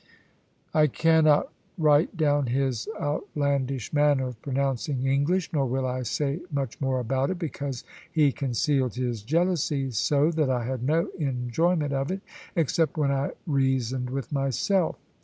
I 0.73 0.87
cannot 0.87 1.53
write 1.77 2.17
down 2.17 2.47
his 2.47 2.87
outlandish 2.99 3.93
manner 3.93 4.25
of 4.29 4.41
pronouncing 4.41 5.05
English; 5.05 5.53
nor 5.53 5.67
will 5.67 5.85
I 5.85 6.01
say 6.01 6.39
much 6.49 6.81
more 6.81 6.99
about 6.99 7.29
it; 7.29 7.37
because 7.37 7.83
he 8.11 8.31
concealed 8.31 8.95
his 8.95 9.21
jealousy 9.21 9.91
so, 9.91 10.31
that 10.31 10.49
I 10.49 10.63
had 10.65 10.81
no 10.81 11.09
enjoyment 11.19 11.93
of 11.93 12.09
it, 12.09 12.21
except 12.55 12.97
when 12.97 13.11
I 13.11 13.33
reasoned 13.45 14.09
with 14.09 14.31
myself. 14.31 14.95